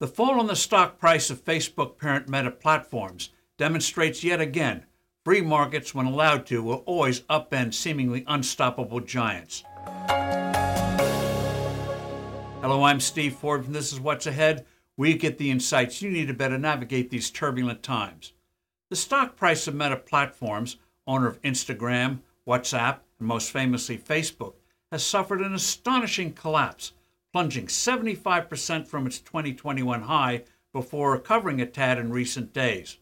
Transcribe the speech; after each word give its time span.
The 0.00 0.08
fall 0.08 0.40
in 0.40 0.46
the 0.46 0.56
stock 0.56 0.98
price 0.98 1.28
of 1.28 1.44
Facebook 1.44 1.98
parent 1.98 2.26
Meta 2.26 2.50
Platforms 2.50 3.28
demonstrates 3.58 4.24
yet 4.24 4.40
again 4.40 4.86
free 5.26 5.42
markets, 5.42 5.94
when 5.94 6.06
allowed 6.06 6.46
to, 6.46 6.62
will 6.62 6.82
always 6.86 7.20
upend 7.28 7.74
seemingly 7.74 8.24
unstoppable 8.26 9.00
giants. 9.00 9.62
Hello, 12.62 12.82
I'm 12.82 12.98
Steve 12.98 13.34
Forbes, 13.34 13.66
and 13.66 13.76
this 13.76 13.92
is 13.92 14.00
What's 14.00 14.26
Ahead. 14.26 14.64
We 14.96 15.18
get 15.18 15.36
the 15.36 15.50
insights 15.50 16.00
you 16.00 16.10
need 16.10 16.28
to 16.28 16.34
better 16.34 16.56
navigate 16.56 17.10
these 17.10 17.30
turbulent 17.30 17.82
times. 17.82 18.32
The 18.88 18.96
stock 18.96 19.36
price 19.36 19.68
of 19.68 19.74
Meta 19.74 19.96
Platforms, 19.96 20.78
owner 21.06 21.26
of 21.26 21.42
Instagram, 21.42 22.20
WhatsApp, 22.48 23.00
and 23.18 23.28
most 23.28 23.50
famously 23.50 23.98
Facebook, 23.98 24.54
has 24.90 25.04
suffered 25.04 25.42
an 25.42 25.52
astonishing 25.52 26.32
collapse 26.32 26.92
plunging 27.32 27.66
75% 27.66 28.86
from 28.86 29.06
its 29.06 29.20
2021 29.20 30.02
high 30.02 30.42
before 30.72 31.12
recovering 31.12 31.60
a 31.60 31.66
tad 31.66 31.98
in 31.98 32.12
recent 32.12 32.52
days. 32.52 32.98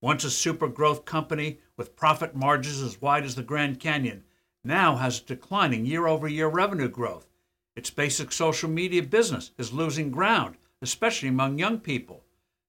Once 0.00 0.24
a 0.24 0.30
super 0.30 0.68
growth 0.68 1.04
company 1.04 1.58
with 1.76 1.96
profit 1.96 2.34
margins 2.34 2.80
as 2.80 3.00
wide 3.00 3.24
as 3.24 3.34
the 3.34 3.42
Grand 3.42 3.80
Canyon, 3.80 4.24
now 4.64 4.96
has 4.96 5.20
declining 5.20 5.84
year 5.84 6.06
over 6.06 6.28
year 6.28 6.48
revenue 6.48 6.88
growth. 6.88 7.28
Its 7.74 7.90
basic 7.90 8.30
social 8.30 8.68
media 8.68 9.02
business 9.02 9.50
is 9.58 9.72
losing 9.72 10.10
ground, 10.10 10.56
especially 10.80 11.28
among 11.28 11.58
young 11.58 11.78
people, 11.78 12.24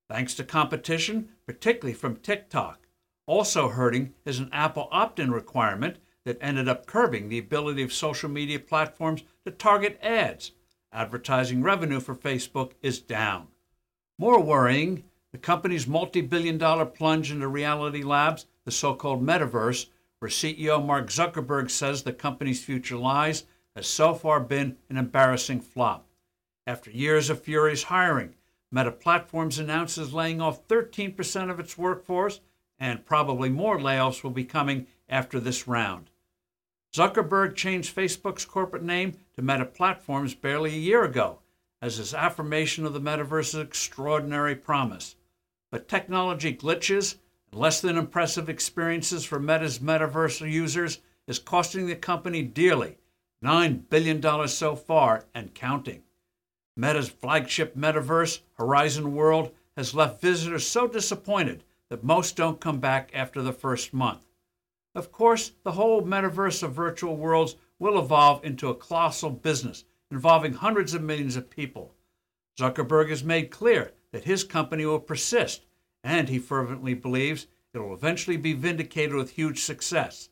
thanks 0.10 0.34
to 0.34 0.44
competition, 0.44 1.30
particularly 1.46 1.94
from 1.94 2.16
TikTok. 2.16 2.88
Also 3.28 3.70
hurting 3.70 4.14
is 4.26 4.40
an 4.40 4.50
Apple 4.52 4.88
opt 4.92 5.20
in 5.20 5.32
requirement 5.32 5.98
that 6.26 6.38
ended 6.42 6.68
up 6.68 6.86
curbing 6.86 7.30
the 7.30 7.38
ability 7.38 7.84
of 7.84 7.94
social 7.94 8.30
media 8.30 8.60
platforms 8.60 9.24
to 9.46 9.52
target 9.52 10.00
ads 10.02 10.52
advertising 10.94 11.64
revenue 11.64 12.00
for 12.00 12.16
Facebook 12.16 12.72
is 12.82 13.02
down. 13.02 13.48
More 14.18 14.40
worrying, 14.40 15.04
the 15.32 15.38
company's 15.38 15.88
multi 15.88 16.22
billion 16.22 16.58
dollar 16.58 16.86
plunge 16.86 17.32
into 17.32 17.48
Reality 17.48 18.04
Labs, 18.04 18.46
the 18.66 18.72
so 18.72 18.94
called 18.94 19.26
metaverse, 19.26 19.88
where 20.20 20.30
CEO 20.30 20.86
Mark 20.86 21.08
Zuckerberg 21.08 21.70
says 21.72 22.04
the 22.04 22.14
company's 22.14 22.64
future 22.64 22.98
lies, 22.98 23.44
has 23.76 23.88
so 23.88 24.14
far 24.14 24.40
been 24.40 24.78
an 24.90 24.98
embarrassing 24.98 25.60
flop. 25.60 26.06
After 26.68 26.92
years 26.92 27.30
of 27.30 27.42
furious 27.42 27.84
hiring, 27.84 28.36
Meta 28.72 28.92
Platforms 28.92 29.60
announces 29.60 30.14
laying 30.14 30.40
off 30.40 30.68
13% 30.68 31.50
of 31.50 31.60
its 31.60 31.78
workforce, 31.78 32.40
and 32.80 33.06
probably 33.06 33.50
more 33.50 33.78
layoffs 33.78 34.24
will 34.24 34.32
be 34.32 34.46
coming 34.46 34.88
after 35.10 35.40
this 35.40 35.68
round. 35.68 36.10
Zuckerberg 36.94 37.56
changed 37.56 37.96
Facebook's 37.96 38.46
corporate 38.46 38.84
name 38.84 39.18
to 39.36 39.42
Meta 39.42 39.66
Platforms 39.66 40.36
barely 40.36 40.76
a 40.76 40.80
year 40.80 41.04
ago 41.04 41.40
as 41.82 41.98
his 41.98 42.14
affirmation 42.14 42.86
of 42.86 42.94
the 42.94 43.02
metaverse's 43.02 43.56
extraordinary 43.56 44.56
promise. 44.56 45.16
But 45.72 45.88
technology 45.88 46.56
glitches 46.56 47.16
and 47.52 47.60
less 47.60 47.82
than 47.82 47.98
impressive 47.98 48.48
experiences 48.48 49.26
for 49.26 49.40
Meta's 49.40 49.80
metaverse 49.80 50.48
users 50.48 51.00
is 51.26 51.40
costing 51.40 51.88
the 51.88 51.96
company 51.96 52.44
dearly 52.44 52.98
$9 53.44 53.90
billion 53.90 54.48
so 54.48 54.76
far 54.76 55.26
and 55.34 55.56
counting. 55.56 56.04
Meta's 56.78 57.10
flagship 57.10 57.76
metaverse, 57.76 58.42
Horizon 58.54 59.16
World, 59.16 59.52
has 59.76 59.96
left 59.96 60.22
visitors 60.22 60.68
so 60.68 60.88
disappointed 60.88 61.64
that 61.90 62.04
most 62.04 62.36
don't 62.36 62.62
come 62.62 62.80
back 62.80 63.10
after 63.16 63.42
the 63.42 63.52
first 63.52 63.96
month. 63.96 64.28
Of 64.96 65.12
course, 65.12 65.54
the 65.64 65.72
whole 65.72 66.04
metaverse 66.04 66.62
of 66.62 66.74
virtual 66.74 67.18
worlds 67.18 67.56
will 67.80 68.00
evolve 68.00 68.44
into 68.46 68.70
a 68.70 68.76
colossal 68.76 69.32
business 69.32 69.86
involving 70.12 70.54
hundreds 70.54 70.94
of 70.94 71.02
millions 71.02 71.36
of 71.36 71.50
people. 71.50 71.96
Zuckerberg 72.60 73.10
has 73.10 73.24
made 73.24 73.50
clear 73.50 73.94
that 74.12 74.26
his 74.26 74.44
company 74.44 74.86
will 74.86 75.00
persist, 75.00 75.66
and 76.04 76.30
he 76.30 76.38
fervently 76.38 76.94
believes 76.94 77.48
it 77.74 77.80
will 77.80 77.96
eventually 77.96 78.38
be 78.38 78.54
vindicated 78.54 79.16
with 79.16 79.32
huge 79.32 79.64
success. 79.64 80.30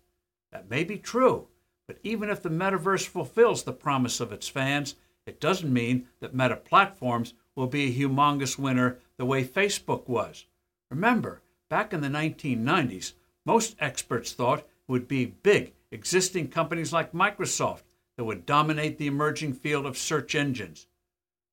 That 0.51 0.69
may 0.69 0.83
be 0.83 0.97
true, 0.97 1.47
but 1.87 1.97
even 2.03 2.29
if 2.29 2.43
the 2.43 2.49
metaverse 2.49 3.07
fulfills 3.07 3.63
the 3.63 3.73
promise 3.73 4.19
of 4.19 4.31
its 4.31 4.47
fans, 4.47 4.95
it 5.25 5.41
doesn't 5.41 5.73
mean 5.73 6.07
that 6.19 6.35
Meta 6.35 6.55
Platforms 6.55 7.33
will 7.55 7.67
be 7.67 7.85
a 7.85 8.07
humongous 8.07 8.59
winner 8.59 8.99
the 9.17 9.25
way 9.25 9.43
Facebook 9.43 10.07
was. 10.07 10.45
Remember, 10.91 11.41
back 11.69 11.93
in 11.93 12.01
the 12.01 12.07
1990s, 12.07 13.13
most 13.45 13.75
experts 13.79 14.33
thought 14.33 14.67
would 14.87 15.07
be 15.07 15.25
big, 15.25 15.73
existing 15.91 16.47
companies 16.49 16.93
like 16.93 17.11
Microsoft 17.11 17.83
that 18.17 18.25
would 18.25 18.45
dominate 18.45 18.97
the 18.97 19.07
emerging 19.07 19.53
field 19.53 19.85
of 19.85 19.97
search 19.97 20.35
engines. 20.35 20.87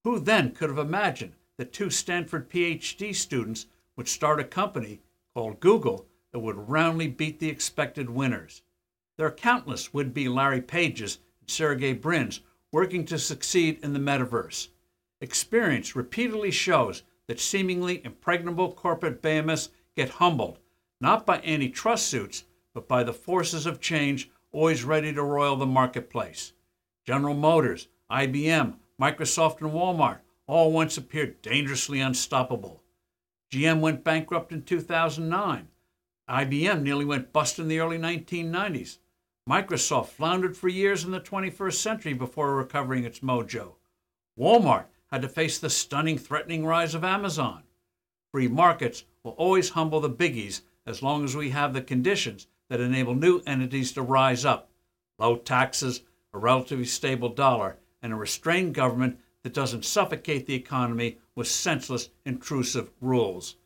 Who 0.04 0.18
then 0.18 0.52
could 0.52 0.68
have 0.68 0.78
imagined 0.78 1.34
that 1.56 1.72
two 1.72 1.90
Stanford 1.90 2.50
PhD 2.50 3.14
students 3.14 3.66
would 3.96 4.08
start 4.08 4.40
a 4.40 4.44
company 4.44 5.00
called 5.34 5.60
Google 5.60 6.06
that 6.32 6.40
would 6.40 6.68
roundly 6.68 7.08
beat 7.08 7.40
the 7.40 7.48
expected 7.48 8.10
winners? 8.10 8.62
There 9.16 9.26
are 9.26 9.32
countless 9.32 9.92
would 9.94 10.12
be 10.12 10.28
Larry 10.28 10.60
Pages 10.60 11.18
and 11.40 11.50
Sergey 11.50 11.94
Brins 11.94 12.40
working 12.70 13.04
to 13.06 13.18
succeed 13.18 13.80
in 13.82 13.92
the 13.92 13.98
metaverse. 13.98 14.68
Experience 15.20 15.96
repeatedly 15.96 16.50
shows 16.50 17.02
that 17.26 17.40
seemingly 17.40 18.04
impregnable 18.04 18.72
corporate 18.72 19.22
behemoths 19.22 19.70
get 19.96 20.10
humbled 20.10 20.58
not 21.00 21.24
by 21.26 21.40
antitrust 21.42 22.06
suits, 22.06 22.44
but 22.74 22.88
by 22.88 23.02
the 23.02 23.12
forces 23.12 23.66
of 23.66 23.80
change 23.80 24.30
always 24.52 24.84
ready 24.84 25.12
to 25.12 25.22
roil 25.22 25.56
the 25.56 25.66
marketplace. 25.66 26.52
General 27.06 27.34
Motors, 27.34 27.88
IBM, 28.10 28.74
Microsoft, 29.00 29.60
and 29.60 29.70
Walmart 29.70 30.18
all 30.46 30.72
once 30.72 30.96
appeared 30.96 31.40
dangerously 31.42 32.00
unstoppable. 32.00 32.82
GM 33.52 33.80
went 33.80 34.04
bankrupt 34.04 34.52
in 34.52 34.62
2009. 34.62 35.68
IBM 36.28 36.82
nearly 36.82 37.04
went 37.04 37.32
bust 37.32 37.58
in 37.58 37.68
the 37.68 37.78
early 37.78 37.98
1990s. 37.98 38.98
Microsoft 39.48 40.08
floundered 40.08 40.56
for 40.56 40.68
years 40.68 41.04
in 41.04 41.10
the 41.10 41.20
21st 41.20 41.74
century 41.74 42.12
before 42.12 42.54
recovering 42.54 43.04
its 43.04 43.20
mojo. 43.20 43.76
Walmart 44.38 44.84
had 45.10 45.22
to 45.22 45.28
face 45.28 45.58
the 45.58 45.70
stunning, 45.70 46.18
threatening 46.18 46.66
rise 46.66 46.94
of 46.94 47.04
Amazon. 47.04 47.62
Free 48.30 48.48
markets 48.48 49.04
will 49.22 49.32
always 49.32 49.70
humble 49.70 50.00
the 50.00 50.10
biggies 50.10 50.60
as 50.88 51.02
long 51.02 51.22
as 51.22 51.36
we 51.36 51.50
have 51.50 51.74
the 51.74 51.82
conditions 51.82 52.46
that 52.70 52.80
enable 52.80 53.14
new 53.14 53.42
entities 53.46 53.92
to 53.92 54.00
rise 54.00 54.44
up 54.44 54.70
low 55.18 55.36
taxes, 55.36 56.00
a 56.32 56.38
relatively 56.38 56.84
stable 56.84 57.28
dollar, 57.28 57.76
and 58.00 58.12
a 58.12 58.16
restrained 58.16 58.74
government 58.74 59.18
that 59.42 59.52
doesn't 59.52 59.84
suffocate 59.84 60.46
the 60.46 60.54
economy 60.54 61.18
with 61.34 61.46
senseless, 61.46 62.08
intrusive 62.24 62.90
rules. 63.00 63.56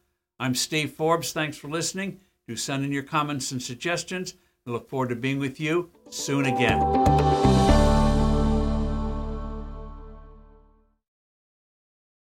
I'm 0.41 0.55
Steve 0.55 0.93
Forbes. 0.93 1.33
Thanks 1.33 1.57
for 1.57 1.69
listening. 1.69 2.19
Do 2.49 2.57
send 2.57 2.85
in 2.85 2.91
your 2.91 3.05
comments 3.05 3.53
and 3.53 3.63
suggestions. 3.63 4.35
We 4.67 4.73
look 4.73 4.89
forward 4.89 5.11
to 5.11 5.17
being 5.17 5.39
with 5.39 5.61
you 5.61 5.91
soon 6.11 6.47
again. 6.47 7.62